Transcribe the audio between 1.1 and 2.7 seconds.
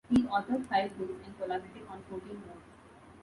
and collaborated on fourteen more.